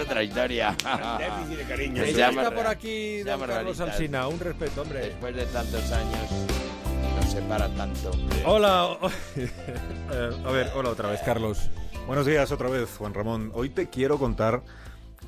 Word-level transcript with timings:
otra 0.00 0.22
historia. 0.22 0.76
Déficit 1.18 1.58
de 1.58 1.64
cariño. 1.64 2.04
Se 2.04 2.12
sí. 2.12 2.16
llama 2.16 2.42
está 2.42 2.54
por 2.54 2.66
aquí 2.66 3.18
se 3.18 3.24
don 3.24 3.40
Carlos. 3.40 3.80
Alsina. 3.80 4.28
Un 4.28 4.40
respeto, 4.40 4.82
hombre. 4.82 5.00
Después 5.00 5.34
de 5.34 5.46
tantos 5.46 5.92
años, 5.92 6.30
nos 7.16 7.30
separa 7.30 7.68
tanto. 7.74 8.10
Hola. 8.44 8.98
Eh, 10.12 10.42
a 10.44 10.50
ver, 10.50 10.72
hola 10.74 10.90
otra 10.90 11.08
vez, 11.08 11.20
Carlos. 11.24 11.70
Buenos 12.08 12.26
días 12.26 12.50
otra 12.50 12.68
vez, 12.68 12.90
Juan 12.98 13.14
Ramón. 13.14 13.52
Hoy 13.54 13.70
te 13.70 13.88
quiero 13.88 14.18
contar 14.18 14.64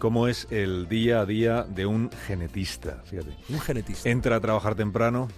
cómo 0.00 0.26
es 0.26 0.48
el 0.50 0.88
día 0.88 1.20
a 1.20 1.24
día 1.24 1.62
de 1.62 1.86
un 1.86 2.10
genetista. 2.26 3.00
Fíjate. 3.04 3.36
Un 3.48 3.60
genetista. 3.60 4.08
Entra 4.08 4.34
a 4.34 4.40
trabajar 4.40 4.74
temprano, 4.74 5.28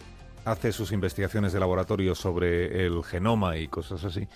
hace 0.46 0.72
sus 0.72 0.92
investigaciones 0.92 1.52
de 1.52 1.60
laboratorio 1.60 2.14
sobre 2.14 2.86
el 2.86 3.04
genoma 3.04 3.58
y 3.58 3.68
cosas 3.68 4.02
así. 4.02 4.26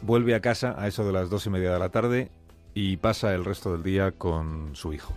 Vuelve 0.00 0.34
a 0.34 0.40
casa 0.40 0.74
a 0.78 0.88
eso 0.88 1.04
de 1.04 1.12
las 1.12 1.28
dos 1.28 1.44
y 1.44 1.50
media 1.50 1.70
de 1.70 1.78
la 1.78 1.90
tarde 1.90 2.30
y 2.74 2.96
pasa 2.96 3.34
el 3.34 3.44
resto 3.44 3.72
del 3.72 3.82
día 3.82 4.12
con 4.12 4.74
su 4.74 4.92
hijo. 4.92 5.16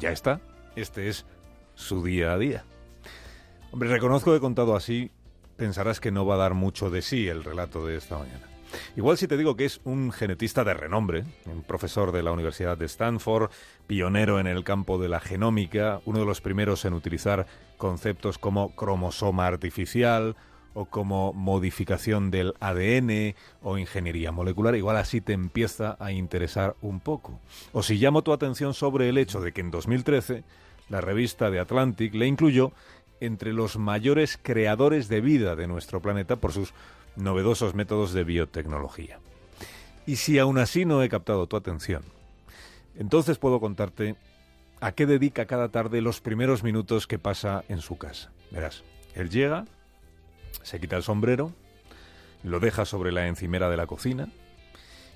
Ya 0.00 0.10
está. 0.10 0.40
Este 0.74 1.08
es 1.08 1.24
su 1.74 2.02
día 2.02 2.32
a 2.32 2.38
día. 2.38 2.64
Hombre, 3.70 3.88
reconozco 3.88 4.30
que 4.30 4.38
he 4.38 4.40
contado 4.40 4.74
así, 4.74 5.10
pensarás 5.56 6.00
que 6.00 6.10
no 6.10 6.26
va 6.26 6.34
a 6.34 6.38
dar 6.38 6.54
mucho 6.54 6.90
de 6.90 7.02
sí 7.02 7.28
el 7.28 7.44
relato 7.44 7.86
de 7.86 7.96
esta 7.96 8.18
mañana. 8.18 8.46
Igual 8.96 9.16
si 9.16 9.28
te 9.28 9.36
digo 9.36 9.56
que 9.56 9.64
es 9.64 9.80
un 9.84 10.12
genetista 10.12 10.64
de 10.64 10.74
renombre, 10.74 11.24
un 11.46 11.62
profesor 11.62 12.12
de 12.12 12.22
la 12.22 12.32
Universidad 12.32 12.76
de 12.76 12.86
Stanford, 12.86 13.50
pionero 13.86 14.40
en 14.40 14.46
el 14.46 14.64
campo 14.64 14.98
de 14.98 15.08
la 15.08 15.20
genómica, 15.20 16.00
uno 16.04 16.20
de 16.20 16.26
los 16.26 16.40
primeros 16.40 16.84
en 16.84 16.94
utilizar 16.94 17.46
conceptos 17.76 18.38
como 18.38 18.74
cromosoma 18.74 19.46
artificial 19.46 20.36
o 20.76 20.84
como 20.84 21.32
modificación 21.32 22.30
del 22.30 22.52
ADN 22.60 23.34
o 23.62 23.78
ingeniería 23.78 24.30
molecular, 24.30 24.76
igual 24.76 24.98
así 24.98 25.22
te 25.22 25.32
empieza 25.32 25.96
a 25.98 26.12
interesar 26.12 26.76
un 26.82 27.00
poco. 27.00 27.40
O 27.72 27.82
si 27.82 27.94
llamo 27.94 28.20
tu 28.20 28.34
atención 28.34 28.74
sobre 28.74 29.08
el 29.08 29.16
hecho 29.16 29.40
de 29.40 29.52
que 29.52 29.62
en 29.62 29.70
2013 29.70 30.44
la 30.90 31.00
revista 31.00 31.50
The 31.50 31.60
Atlantic 31.60 32.14
le 32.14 32.26
incluyó 32.26 32.72
entre 33.20 33.54
los 33.54 33.78
mayores 33.78 34.38
creadores 34.40 35.08
de 35.08 35.22
vida 35.22 35.56
de 35.56 35.66
nuestro 35.66 36.02
planeta 36.02 36.36
por 36.36 36.52
sus 36.52 36.74
novedosos 37.16 37.74
métodos 37.74 38.12
de 38.12 38.24
biotecnología. 38.24 39.18
Y 40.06 40.16
si 40.16 40.38
aún 40.38 40.58
así 40.58 40.84
no 40.84 41.02
he 41.02 41.08
captado 41.08 41.46
tu 41.46 41.56
atención, 41.56 42.02
entonces 42.98 43.38
puedo 43.38 43.60
contarte 43.60 44.14
a 44.80 44.92
qué 44.92 45.06
dedica 45.06 45.46
cada 45.46 45.70
tarde 45.70 46.02
los 46.02 46.20
primeros 46.20 46.62
minutos 46.62 47.06
que 47.06 47.18
pasa 47.18 47.64
en 47.70 47.80
su 47.80 47.96
casa. 47.96 48.30
Verás, 48.50 48.84
él 49.14 49.30
llega, 49.30 49.64
se 50.62 50.80
quita 50.80 50.96
el 50.96 51.02
sombrero, 51.02 51.52
lo 52.42 52.60
deja 52.60 52.84
sobre 52.84 53.12
la 53.12 53.26
encimera 53.26 53.68
de 53.70 53.76
la 53.76 53.86
cocina 53.86 54.28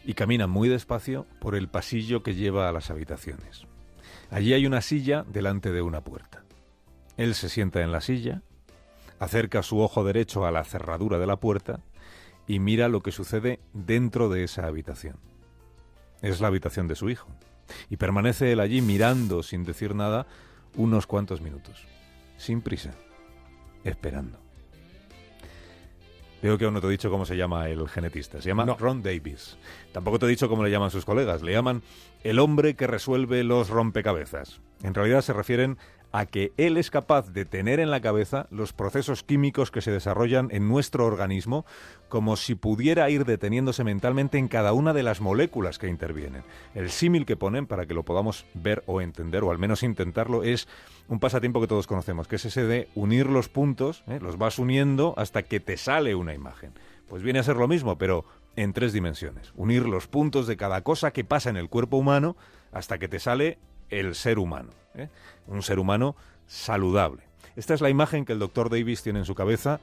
y 0.04 0.14
camina 0.14 0.46
muy 0.46 0.68
despacio 0.68 1.26
por 1.40 1.54
el 1.54 1.68
pasillo 1.68 2.22
que 2.22 2.34
lleva 2.34 2.68
a 2.68 2.72
las 2.72 2.90
habitaciones. 2.90 3.66
Allí 4.30 4.54
hay 4.54 4.66
una 4.66 4.80
silla 4.80 5.24
delante 5.28 5.72
de 5.72 5.82
una 5.82 6.02
puerta. 6.02 6.44
Él 7.16 7.34
se 7.34 7.48
sienta 7.48 7.82
en 7.82 7.92
la 7.92 8.00
silla, 8.00 8.42
acerca 9.18 9.62
su 9.62 9.80
ojo 9.80 10.04
derecho 10.04 10.46
a 10.46 10.50
la 10.50 10.64
cerradura 10.64 11.18
de 11.18 11.26
la 11.26 11.36
puerta 11.36 11.80
y 12.46 12.58
mira 12.58 12.88
lo 12.88 13.02
que 13.02 13.12
sucede 13.12 13.60
dentro 13.72 14.28
de 14.28 14.44
esa 14.44 14.66
habitación. 14.66 15.16
Es 16.22 16.40
la 16.40 16.48
habitación 16.48 16.88
de 16.88 16.96
su 16.96 17.10
hijo. 17.10 17.28
Y 17.88 17.96
permanece 17.96 18.50
él 18.50 18.60
allí 18.60 18.82
mirando 18.82 19.42
sin 19.42 19.62
decir 19.62 19.94
nada 19.94 20.26
unos 20.74 21.06
cuantos 21.06 21.40
minutos, 21.40 21.86
sin 22.36 22.62
prisa, 22.62 22.92
esperando. 23.84 24.49
Veo 26.42 26.56
que 26.56 26.64
aún 26.64 26.74
no 26.74 26.80
te 26.80 26.86
he 26.86 26.90
dicho 26.90 27.10
cómo 27.10 27.26
se 27.26 27.36
llama 27.36 27.68
el 27.68 27.86
genetista. 27.88 28.40
Se 28.40 28.48
llama 28.48 28.64
No. 28.64 28.76
Ron 28.78 29.02
Davis. 29.02 29.58
Tampoco 29.92 30.18
te 30.18 30.26
he 30.26 30.28
dicho 30.28 30.48
cómo 30.48 30.64
le 30.64 30.70
llaman 30.70 30.90
sus 30.90 31.04
colegas. 31.04 31.42
Le 31.42 31.52
llaman 31.52 31.82
el 32.22 32.38
hombre 32.38 32.74
que 32.74 32.86
resuelve 32.86 33.44
los 33.44 33.68
rompecabezas. 33.68 34.60
En 34.82 34.94
realidad 34.94 35.20
se 35.20 35.34
refieren 35.34 35.76
a 36.12 36.26
que 36.26 36.52
él 36.56 36.76
es 36.76 36.90
capaz 36.90 37.32
de 37.32 37.44
tener 37.44 37.80
en 37.80 37.90
la 37.90 38.00
cabeza 38.00 38.46
los 38.50 38.72
procesos 38.72 39.22
químicos 39.22 39.70
que 39.70 39.80
se 39.80 39.90
desarrollan 39.90 40.48
en 40.50 40.68
nuestro 40.68 41.06
organismo 41.06 41.64
como 42.08 42.36
si 42.36 42.56
pudiera 42.56 43.08
ir 43.10 43.24
deteniéndose 43.24 43.84
mentalmente 43.84 44.38
en 44.38 44.48
cada 44.48 44.72
una 44.72 44.92
de 44.92 45.04
las 45.04 45.20
moléculas 45.20 45.78
que 45.78 45.88
intervienen. 45.88 46.42
El 46.74 46.90
símil 46.90 47.24
que 47.24 47.36
ponen, 47.36 47.66
para 47.66 47.86
que 47.86 47.94
lo 47.94 48.04
podamos 48.04 48.46
ver 48.54 48.82
o 48.86 49.00
entender, 49.00 49.44
o 49.44 49.50
al 49.50 49.58
menos 49.58 49.82
intentarlo, 49.82 50.42
es 50.42 50.66
un 51.08 51.20
pasatiempo 51.20 51.60
que 51.60 51.68
todos 51.68 51.86
conocemos, 51.86 52.26
que 52.26 52.36
es 52.36 52.44
ese 52.44 52.64
de 52.64 52.88
unir 52.94 53.26
los 53.26 53.48
puntos, 53.48 54.02
¿eh? 54.08 54.18
los 54.20 54.38
vas 54.38 54.58
uniendo 54.58 55.14
hasta 55.16 55.44
que 55.44 55.60
te 55.60 55.76
sale 55.76 56.14
una 56.14 56.34
imagen. 56.34 56.72
Pues 57.08 57.22
viene 57.22 57.38
a 57.38 57.44
ser 57.44 57.56
lo 57.56 57.68
mismo, 57.68 57.96
pero 57.96 58.24
en 58.56 58.72
tres 58.72 58.92
dimensiones. 58.92 59.52
Unir 59.56 59.86
los 59.86 60.06
puntos 60.06 60.46
de 60.46 60.56
cada 60.56 60.82
cosa 60.82 61.12
que 61.12 61.24
pasa 61.24 61.50
en 61.50 61.56
el 61.56 61.68
cuerpo 61.68 61.96
humano 61.96 62.36
hasta 62.72 62.98
que 62.98 63.08
te 63.08 63.18
sale 63.18 63.58
el 63.90 64.14
ser 64.14 64.38
humano. 64.38 64.70
¿eh? 64.94 65.08
Un 65.46 65.62
ser 65.62 65.78
humano 65.78 66.16
saludable. 66.46 67.22
Esta 67.56 67.74
es 67.74 67.80
la 67.80 67.90
imagen 67.90 68.24
que 68.24 68.32
el 68.32 68.38
doctor 68.38 68.70
Davis 68.70 69.02
tiene 69.02 69.20
en 69.20 69.24
su 69.24 69.34
cabeza 69.34 69.80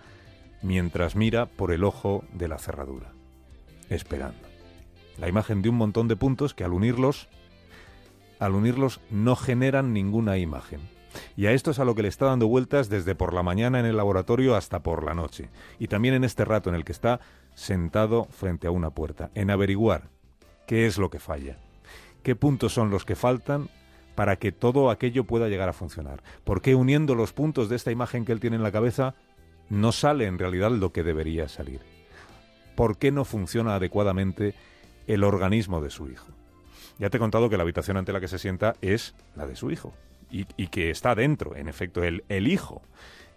mientras 0.62 1.16
mira 1.16 1.46
por 1.46 1.72
el 1.72 1.84
ojo 1.84 2.24
de 2.34 2.48
la 2.48 2.58
cerradura, 2.58 3.12
esperando. 3.90 4.48
La 5.18 5.28
imagen 5.28 5.62
de 5.62 5.70
un 5.70 5.76
montón 5.76 6.08
de 6.08 6.16
puntos 6.16 6.54
que 6.54 6.64
al 6.64 6.74
unirlos, 6.74 7.28
al 8.40 8.54
unirlos 8.54 9.02
no 9.10 9.36
generan 9.36 9.94
ninguna 9.94 10.38
imagen. 10.38 10.80
Y 11.36 11.48
a 11.48 11.52
esto 11.52 11.72
es 11.72 11.80
a 11.80 11.86
lo 11.86 11.96
que 11.96 12.04
le 12.04 12.08
está 12.08 12.26
dando 12.26 12.48
vueltas 12.48 12.90
desde 12.90 13.16
por 13.16 13.34
la 13.34 13.44
mañana 13.44 13.80
en 13.80 13.86
el 13.86 13.98
laboratorio 13.98 14.56
hasta 14.56 14.84
por 14.84 15.04
la 15.04 15.14
noche. 15.14 15.50
Y 15.80 15.88
también 15.88 16.14
en 16.14 16.24
este 16.24 16.46
rato 16.46 16.70
en 16.70 16.76
el 16.76 16.86
que 16.86 16.92
está 16.92 17.20
sentado 17.56 18.26
frente 18.26 18.68
a 18.68 18.72
una 18.72 18.92
puerta, 18.92 19.32
en 19.34 19.50
averiguar 19.50 20.10
qué 20.68 20.86
es 20.86 20.98
lo 20.98 21.10
que 21.10 21.20
falla, 21.20 21.58
qué 22.22 22.36
puntos 22.36 22.74
son 22.74 22.92
los 22.92 23.04
que 23.04 23.16
faltan 23.16 23.70
para 24.18 24.38
que 24.38 24.52
todo 24.52 24.90
aquello 24.90 25.26
pueda 25.26 25.48
llegar 25.48 25.70
a 25.70 25.74
funcionar. 25.74 26.24
¿Por 26.44 26.64
qué 26.64 26.74
uniendo 26.74 27.14
los 27.14 27.34
puntos 27.34 27.70
de 27.70 27.76
esta 27.76 27.92
imagen 27.92 28.26
que 28.26 28.32
él 28.32 28.40
tiene 28.40 28.56
en 28.56 28.64
la 28.64 28.72
cabeza 28.72 29.14
no 29.70 29.92
sale 29.92 30.26
en 30.26 30.40
realidad 30.40 30.72
lo 30.72 30.92
que 30.92 31.04
debería 31.04 31.48
salir? 31.48 31.82
¿Por 32.76 32.98
qué 32.98 33.12
no 33.12 33.26
funciona 33.26 33.76
adecuadamente 33.76 34.56
el 35.06 35.24
organismo 35.24 35.82
de 35.82 35.92
su 35.92 36.10
hijo? 36.10 36.26
Ya 36.98 37.12
te 37.12 37.18
he 37.18 37.20
contado 37.20 37.48
que 37.48 37.58
la 37.58 37.62
habitación 37.62 37.96
ante 37.96 38.12
la 38.12 38.20
que 38.20 38.28
se 38.28 38.40
sienta 38.40 38.74
es 38.82 39.14
la 39.36 39.46
de 39.46 39.56
su 39.56 39.70
hijo 39.70 39.94
y, 40.32 40.48
y 40.58 40.70
que 40.70 40.90
está 40.90 41.14
dentro, 41.14 41.56
en 41.56 41.68
efecto, 41.68 42.04
el, 42.04 42.24
el 42.28 42.48
hijo. 42.48 42.82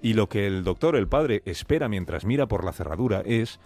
Y 0.00 0.14
lo 0.14 0.30
que 0.30 0.46
el 0.46 0.64
doctor, 0.64 0.96
el 0.96 1.08
padre, 1.08 1.42
espera 1.44 1.90
mientras 1.90 2.24
mira 2.24 2.46
por 2.46 2.64
la 2.64 2.72
cerradura 2.72 3.20
es 3.26 3.60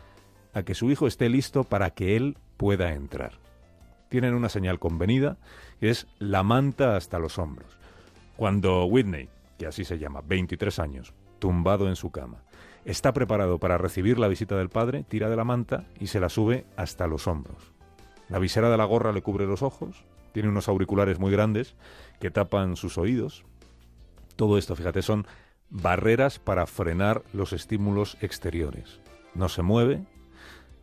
a 0.53 0.65
que 0.65 0.75
su 0.75 0.91
hijo 0.91 1.07
esté 1.07 1.29
listo 1.29 1.63
para 1.63 1.91
que 1.91 2.17
él 2.17 2.39
pueda 2.57 2.93
entrar. 2.93 3.44
Tienen 4.15 4.35
una 4.35 4.49
señal 4.49 4.79
convenida, 4.79 5.39
que 5.81 5.91
es 5.91 6.07
la 6.21 6.45
manta 6.45 6.95
hasta 6.95 7.19
los 7.19 7.37
hombros. 7.37 7.77
Cuando 8.37 8.85
Whitney, 8.85 9.29
que 9.59 9.67
así 9.67 9.85
se 9.85 9.99
llama, 9.99 10.21
23 10.25 10.79
años, 10.79 11.13
tumbado 11.41 11.89
en 11.89 11.97
su 11.97 12.13
cama, 12.13 12.45
está 12.85 13.13
preparado 13.13 13.59
para 13.59 13.77
recibir 13.77 14.21
la 14.21 14.29
visita 14.29 14.57
del 14.57 14.69
padre, 14.69 15.03
tira 15.03 15.29
de 15.29 15.35
la 15.35 15.43
manta 15.43 15.87
y 15.99 16.07
se 16.07 16.21
la 16.21 16.29
sube 16.29 16.65
hasta 16.77 17.09
los 17.09 17.27
hombros. 17.27 17.73
La 18.29 18.39
visera 18.39 18.71
de 18.71 18.77
la 18.77 18.85
gorra 18.85 19.11
le 19.11 19.23
cubre 19.23 19.47
los 19.47 19.63
ojos, 19.63 20.05
tiene 20.31 20.49
unos 20.49 20.69
auriculares 20.69 21.19
muy 21.19 21.33
grandes 21.33 21.75
que 22.21 22.31
tapan 22.31 22.77
sus 22.77 22.99
oídos. 22.99 23.45
Todo 24.37 24.59
esto, 24.59 24.77
fíjate, 24.77 25.03
son 25.03 25.27
barreras 25.71 26.39
para 26.39 26.69
frenar 26.69 27.25
los 27.33 27.53
estímulos 27.53 28.17
exteriores. 28.21 29.01
No 29.35 29.49
se 29.49 29.63
mueve, 29.63 30.05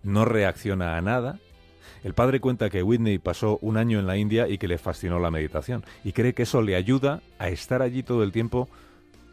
no 0.03 0.25
reacciona 0.25 0.97
a 0.97 1.01
nada. 1.01 1.39
El 2.03 2.13
padre 2.13 2.39
cuenta 2.39 2.69
que 2.69 2.83
Whitney 2.83 3.19
pasó 3.19 3.59
un 3.61 3.77
año 3.77 3.99
en 3.99 4.07
la 4.07 4.17
India 4.17 4.47
y 4.47 4.57
que 4.57 4.67
le 4.67 4.77
fascinó 4.77 5.19
la 5.19 5.31
meditación, 5.31 5.83
y 6.03 6.13
cree 6.13 6.33
que 6.33 6.43
eso 6.43 6.61
le 6.61 6.75
ayuda 6.75 7.21
a 7.39 7.49
estar 7.49 7.81
allí 7.81 8.03
todo 8.03 8.23
el 8.23 8.31
tiempo 8.31 8.69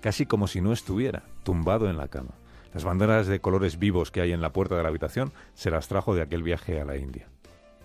casi 0.01 0.27
como 0.27 0.47
si 0.47 0.61
no 0.61 0.73
estuviera, 0.73 1.23
tumbado 1.43 1.91
en 1.91 1.97
la 1.97 2.09
cama. 2.09 2.31
Las 2.75 2.85
banderas 2.85 3.27
de 3.27 3.41
colores 3.41 3.79
vivos 3.79 4.11
que 4.11 4.21
hay 4.21 4.33
en 4.33 4.41
la 4.41 4.53
puerta 4.53 4.77
de 4.77 4.83
la 4.83 4.89
habitación 4.89 5.33
se 5.55 5.71
las 5.71 5.89
trajo 5.89 6.15
de 6.15 6.23
aquel 6.23 6.43
viaje 6.43 6.81
a 6.81 6.85
la 6.85 6.97
India. 6.97 7.27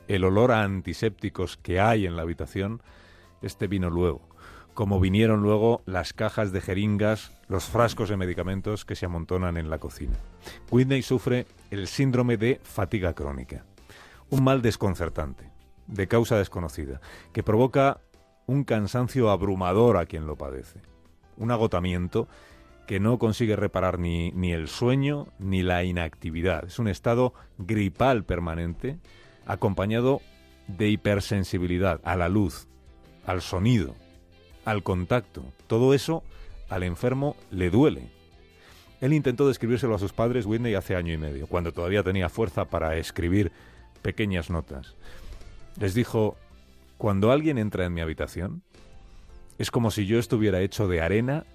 El 0.07 0.25
olor 0.25 0.51
a 0.51 0.63
antisépticos 0.63 1.57
que 1.57 1.79
hay 1.79 2.05
en 2.05 2.15
la 2.15 2.23
habitación, 2.23 2.81
este 3.41 3.67
vino 3.67 3.89
luego, 3.89 4.21
como 4.73 4.99
vinieron 4.99 5.41
luego 5.41 5.81
las 5.85 6.13
cajas 6.13 6.51
de 6.51 6.61
jeringas, 6.61 7.31
los 7.47 7.65
frascos 7.65 8.09
de 8.09 8.17
medicamentos 8.17 8.85
que 8.85 8.95
se 8.95 9.05
amontonan 9.05 9.57
en 9.57 9.69
la 9.69 9.79
cocina. 9.79 10.17
Whitney 10.71 11.01
sufre 11.01 11.45
el 11.71 11.87
síndrome 11.87 12.37
de 12.37 12.59
fatiga 12.63 13.13
crónica, 13.13 13.65
un 14.33 14.43
mal 14.43 14.63
desconcertante, 14.63 15.51
de 15.85 16.07
causa 16.07 16.37
desconocida, 16.37 17.01
que 17.33 17.43
provoca 17.43 18.01
un 18.47 18.63
cansancio 18.63 19.29
abrumador 19.29 19.97
a 19.97 20.07
quien 20.07 20.25
lo 20.25 20.35
padece, 20.35 20.81
un 21.37 21.51
agotamiento 21.51 22.27
que 22.87 22.99
no 22.99 23.19
consigue 23.19 23.55
reparar 23.55 23.99
ni, 23.99 24.31
ni 24.31 24.51
el 24.51 24.69
sueño 24.69 25.27
ni 25.37 25.61
la 25.61 25.83
inactividad. 25.83 26.65
Es 26.65 26.79
un 26.79 26.87
estado 26.87 27.35
gripal 27.59 28.25
permanente 28.25 28.97
acompañado 29.45 30.19
de 30.67 30.89
hipersensibilidad 30.89 32.01
a 32.03 32.15
la 32.15 32.27
luz, 32.27 32.67
al 33.27 33.43
sonido, 33.43 33.93
al 34.65 34.81
contacto. 34.81 35.43
Todo 35.67 35.93
eso 35.93 36.23
al 36.69 36.81
enfermo 36.81 37.35
le 37.51 37.69
duele. 37.69 38.09
Él 38.99 39.13
intentó 39.13 39.47
describírselo 39.47 39.93
a 39.93 39.99
sus 39.99 40.11
padres 40.11 40.47
Whitney 40.47 40.73
hace 40.73 40.95
año 40.95 41.13
y 41.13 41.17
medio, 41.17 41.45
cuando 41.45 41.71
todavía 41.71 42.01
tenía 42.01 42.29
fuerza 42.29 42.65
para 42.65 42.97
escribir 42.97 43.51
pequeñas 44.03 44.51
notas. 44.51 44.95
Les 45.79 45.95
dijo, 45.95 46.37
Cuando 46.97 47.31
alguien 47.31 47.57
entra 47.57 47.85
en 47.85 47.93
mi 47.93 48.01
habitación, 48.01 48.61
es 49.57 49.71
como 49.71 49.89
si 49.89 50.05
yo 50.05 50.19
estuviera 50.19 50.61
hecho 50.61 50.87
de 50.87 51.01
arena 51.01 51.45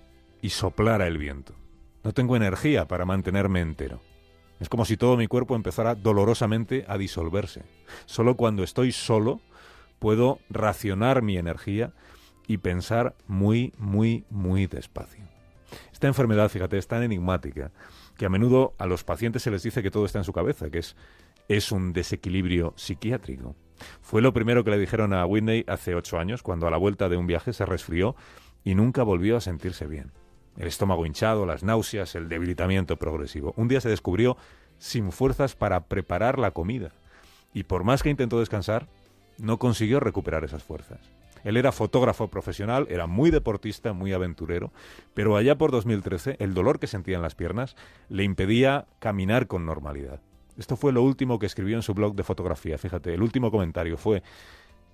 y 0.43 0.51
soplara 0.51 1.07
el 1.07 1.19
viento. 1.19 1.55
No 2.03 2.13
tengo 2.13 2.37
energía 2.37 2.87
para 2.87 3.05
mantenerme 3.05 3.61
entero. 3.61 4.01
Es 4.61 4.69
como 4.69 4.85
si 4.85 4.97
todo 4.97 5.17
mi 5.17 5.27
cuerpo 5.27 5.55
empezara 5.55 5.95
dolorosamente 5.95 6.85
a 6.89 6.99
disolverse. 6.99 7.63
Solo 8.07 8.37
cuando 8.37 8.65
estoy 8.65 8.93
solo 8.93 9.41
puedo 9.99 10.41
racionar 10.51 11.23
mi 11.23 11.37
energía 11.37 11.93
y 12.47 12.59
pensar 12.59 13.15
muy, 13.27 13.73
muy, 13.79 14.25
muy 14.31 14.67
despacio. 14.67 15.25
Esta 15.93 16.07
enfermedad, 16.07 16.49
fíjate, 16.49 16.79
es 16.79 16.89
tan 16.89 17.03
enigmática 17.03 17.71
que 18.17 18.27
a 18.27 18.31
menudo 18.31 18.75
a 18.79 18.87
los 18.87 19.05
pacientes 19.05 19.43
se 19.43 19.51
les 19.51 19.63
dice 19.63 19.83
que 19.83 19.91
todo 19.91 20.07
está 20.07 20.19
en 20.19 20.25
su 20.25 20.33
cabeza, 20.33 20.71
que 20.71 20.79
es, 20.79 20.97
es 21.49 21.73
un 21.73 21.93
desequilibrio 21.93 22.75
psiquiátrico. 22.77 23.57
Fue 24.01 24.23
lo 24.23 24.33
primero 24.33 24.65
que 24.65 24.71
le 24.71 24.79
dijeron 24.79 25.13
a 25.13 25.25
Whitney 25.25 25.65
hace 25.67 25.95
ocho 25.95 26.19
años, 26.19 26.43
cuando 26.43 26.67
a 26.67 26.71
la 26.71 26.77
vuelta 26.77 27.09
de 27.09 27.17
un 27.17 27.27
viaje 27.27 27.53
se 27.53 27.67
resfrió 27.67 28.17
y 28.65 28.75
nunca 28.75 29.03
volvió 29.03 29.37
a 29.37 29.41
sentirse 29.41 29.87
bien. 29.87 30.13
El 30.57 30.67
estómago 30.67 31.07
hinchado, 31.07 31.47
las 31.47 31.63
náuseas, 31.63 32.15
el 32.15 32.29
debilitamiento 32.29 32.97
progresivo. 32.97 33.55
Un 33.57 33.69
día 33.69 33.81
se 33.81 33.89
descubrió 33.89 34.37
sin 34.79 35.13
fuerzas 35.13 35.55
para 35.55 35.85
preparar 35.87 36.39
la 36.39 36.51
comida. 36.51 36.91
Y 37.55 37.65
por 37.65 37.85
más 37.85 38.03
que 38.03 38.11
intentó 38.11 38.41
descansar, 38.41 38.89
no 39.39 39.59
consiguió 39.59 40.01
recuperar 40.01 40.45
esas 40.45 40.65
fuerzas. 40.65 41.01
Él 41.45 41.57
era 41.57 41.71
fotógrafo 41.71 42.29
profesional, 42.29 42.87
era 42.91 43.07
muy 43.07 43.31
deportista, 43.31 43.93
muy 43.93 44.13
aventurero, 44.13 44.73
pero 45.15 45.37
allá 45.37 45.57
por 45.57 45.71
2013 45.71 46.37
el 46.41 46.53
dolor 46.53 46.81
que 46.81 46.89
sentía 46.89 47.17
en 47.17 47.23
las 47.23 47.37
piernas 47.37 47.77
le 48.09 48.25
impedía 48.25 48.87
caminar 48.99 49.47
con 49.47 49.65
normalidad. 49.65 50.21
Esto 50.59 50.77
fue 50.77 50.93
lo 50.93 51.03
último 51.03 51.39
que 51.39 51.47
escribió 51.47 51.77
en 51.77 51.83
su 51.83 51.95
blog 51.95 52.17
de 52.17 52.25
fotografía. 52.25 52.77
Fíjate, 52.79 53.15
el 53.15 53.23
último 53.23 53.51
comentario 53.51 53.97
fue, 53.97 54.23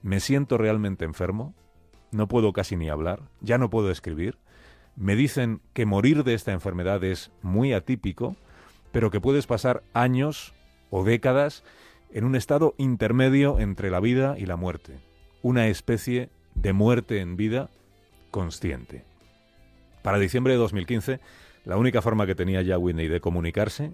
me 0.03 0.21
siento 0.21 0.59
realmente 0.59 1.07
enfermo, 1.07 1.55
no 2.13 2.29
puedo 2.29 2.53
casi 2.53 2.77
ni 2.77 2.91
hablar, 2.91 3.23
ya 3.41 3.57
no 3.57 3.71
puedo 3.71 3.91
escribir, 3.91 4.37
me 4.95 5.17
dicen 5.17 5.63
que 5.73 5.87
morir 5.87 6.23
de 6.23 6.35
esta 6.35 6.53
enfermedad 6.53 7.03
es 7.03 7.33
muy 7.43 7.73
atípico, 7.73 8.37
pero 8.93 9.11
que 9.11 9.21
puedes 9.21 9.47
pasar 9.47 9.83
años 9.95 10.55
o 10.91 11.03
décadas 11.03 11.65
en 12.13 12.25
un 12.25 12.37
estado 12.37 12.75
intermedio 12.77 13.59
entre 13.59 13.91
la 13.91 14.01
vida 14.01 14.37
y 14.39 14.47
la 14.47 14.57
muerte, 14.57 15.01
una 15.43 15.67
especie 15.67 16.29
de 16.55 16.73
muerte 16.73 17.21
en 17.21 17.37
vida 17.37 17.71
consciente. 18.31 19.05
Para 20.03 20.19
diciembre 20.19 20.53
de 20.53 20.59
2015, 20.59 21.21
la 21.65 21.79
única 21.79 22.03
forma 22.03 22.27
que 22.27 22.35
tenía 22.35 22.61
ya 22.63 22.79
Whitney 22.79 23.09
de 23.09 23.21
comunicarse 23.21 23.93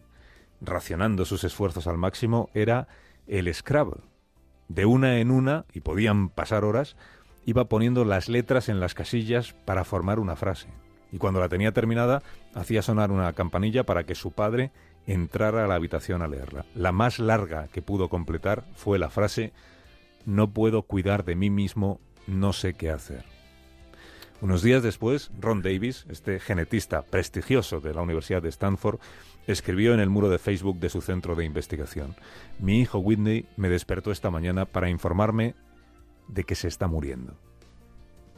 racionando 0.60 1.24
sus 1.24 1.44
esfuerzos 1.44 1.86
al 1.86 1.98
máximo, 1.98 2.50
era 2.54 2.88
el 3.26 3.52
Scrabble. 3.52 4.02
De 4.68 4.86
una 4.86 5.18
en 5.18 5.30
una, 5.30 5.64
y 5.72 5.80
podían 5.80 6.28
pasar 6.28 6.64
horas, 6.64 6.96
iba 7.44 7.68
poniendo 7.68 8.04
las 8.04 8.28
letras 8.28 8.68
en 8.68 8.80
las 8.80 8.94
casillas 8.94 9.52
para 9.64 9.84
formar 9.84 10.18
una 10.18 10.36
frase. 10.36 10.68
Y 11.12 11.18
cuando 11.18 11.40
la 11.40 11.48
tenía 11.48 11.72
terminada, 11.72 12.22
hacía 12.54 12.82
sonar 12.82 13.10
una 13.10 13.32
campanilla 13.32 13.84
para 13.84 14.04
que 14.04 14.14
su 14.14 14.32
padre 14.32 14.70
entrara 15.06 15.64
a 15.64 15.66
la 15.66 15.74
habitación 15.74 16.22
a 16.22 16.28
leerla. 16.28 16.66
La 16.74 16.92
más 16.92 17.18
larga 17.18 17.68
que 17.68 17.82
pudo 17.82 18.08
completar 18.08 18.64
fue 18.74 18.98
la 18.98 19.10
frase 19.10 19.52
No 20.24 20.52
puedo 20.52 20.82
cuidar 20.82 21.24
de 21.24 21.34
mí 21.34 21.50
mismo, 21.50 22.00
no 22.26 22.52
sé 22.52 22.74
qué 22.74 22.90
hacer. 22.90 23.24
Unos 24.40 24.62
días 24.62 24.82
después, 24.82 25.30
Ron 25.38 25.60
Davis, 25.62 26.06
este 26.08 26.38
genetista 26.40 27.02
prestigioso 27.02 27.80
de 27.80 27.92
la 27.92 28.02
Universidad 28.02 28.40
de 28.40 28.48
Stanford, 28.48 28.98
escribió 29.52 29.94
en 29.94 30.00
el 30.00 30.10
muro 30.10 30.28
de 30.28 30.38
Facebook 30.38 30.78
de 30.78 30.88
su 30.88 31.00
centro 31.00 31.34
de 31.34 31.44
investigación, 31.44 32.14
mi 32.58 32.80
hijo 32.80 32.98
Whitney 32.98 33.46
me 33.56 33.68
despertó 33.68 34.10
esta 34.10 34.30
mañana 34.30 34.64
para 34.64 34.90
informarme 34.90 35.54
de 36.28 36.44
que 36.44 36.54
se 36.54 36.68
está 36.68 36.86
muriendo. 36.86 37.34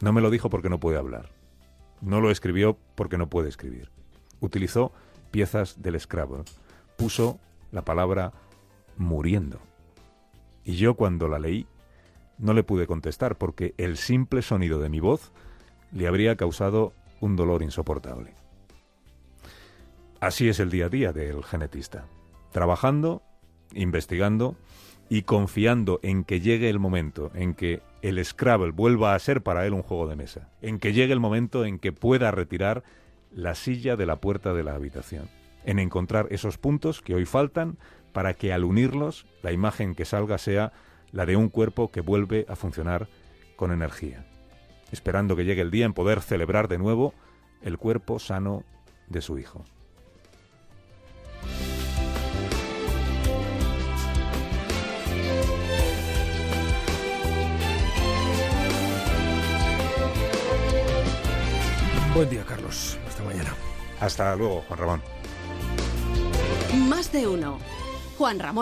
No 0.00 0.12
me 0.12 0.20
lo 0.20 0.30
dijo 0.30 0.50
porque 0.50 0.70
no 0.70 0.80
puede 0.80 0.98
hablar. 0.98 1.30
No 2.00 2.20
lo 2.20 2.30
escribió 2.30 2.76
porque 2.94 3.18
no 3.18 3.28
puede 3.28 3.48
escribir. 3.48 3.90
Utilizó 4.40 4.92
piezas 5.30 5.80
del 5.82 5.98
Scrabble. 6.00 6.44
Puso 6.96 7.38
la 7.70 7.82
palabra 7.82 8.32
muriendo. 8.96 9.60
Y 10.64 10.74
yo 10.74 10.94
cuando 10.94 11.28
la 11.28 11.38
leí 11.38 11.66
no 12.38 12.54
le 12.54 12.64
pude 12.64 12.86
contestar 12.86 13.36
porque 13.36 13.74
el 13.78 13.96
simple 13.96 14.42
sonido 14.42 14.80
de 14.80 14.88
mi 14.88 15.00
voz 15.00 15.32
le 15.92 16.06
habría 16.06 16.36
causado 16.36 16.92
un 17.20 17.36
dolor 17.36 17.62
insoportable. 17.62 18.41
Así 20.22 20.48
es 20.48 20.60
el 20.60 20.70
día 20.70 20.86
a 20.86 20.88
día 20.88 21.12
del 21.12 21.42
genetista, 21.42 22.04
trabajando, 22.52 23.22
investigando 23.74 24.54
y 25.08 25.22
confiando 25.22 25.98
en 26.04 26.22
que 26.22 26.40
llegue 26.40 26.70
el 26.70 26.78
momento 26.78 27.32
en 27.34 27.54
que 27.54 27.82
el 28.02 28.24
Scrabble 28.24 28.70
vuelva 28.70 29.16
a 29.16 29.18
ser 29.18 29.42
para 29.42 29.66
él 29.66 29.72
un 29.72 29.82
juego 29.82 30.06
de 30.06 30.14
mesa, 30.14 30.48
en 30.60 30.78
que 30.78 30.92
llegue 30.92 31.12
el 31.12 31.18
momento 31.18 31.64
en 31.64 31.80
que 31.80 31.90
pueda 31.90 32.30
retirar 32.30 32.84
la 33.32 33.56
silla 33.56 33.96
de 33.96 34.06
la 34.06 34.20
puerta 34.20 34.54
de 34.54 34.62
la 34.62 34.76
habitación, 34.76 35.28
en 35.64 35.80
encontrar 35.80 36.28
esos 36.30 36.56
puntos 36.56 37.00
que 37.00 37.16
hoy 37.16 37.24
faltan 37.24 37.76
para 38.12 38.34
que 38.34 38.52
al 38.52 38.62
unirlos 38.62 39.26
la 39.42 39.50
imagen 39.50 39.96
que 39.96 40.04
salga 40.04 40.38
sea 40.38 40.72
la 41.10 41.26
de 41.26 41.34
un 41.34 41.48
cuerpo 41.48 41.90
que 41.90 42.00
vuelve 42.00 42.46
a 42.48 42.54
funcionar 42.54 43.08
con 43.56 43.72
energía, 43.72 44.24
esperando 44.92 45.34
que 45.34 45.44
llegue 45.44 45.62
el 45.62 45.72
día 45.72 45.84
en 45.84 45.94
poder 45.94 46.20
celebrar 46.20 46.68
de 46.68 46.78
nuevo 46.78 47.12
el 47.60 47.76
cuerpo 47.76 48.20
sano 48.20 48.62
de 49.08 49.20
su 49.20 49.40
hijo. 49.40 49.64
Buen 62.14 62.28
día, 62.28 62.44
Carlos. 62.44 62.98
Hasta 63.08 63.22
mañana. 63.22 63.54
Hasta 63.98 64.36
luego, 64.36 64.62
Juan 64.68 64.78
Ramón. 64.78 65.02
Más 66.86 67.10
de 67.10 67.26
uno. 67.26 67.58
Juan 68.18 68.38
Ramón. 68.38 68.50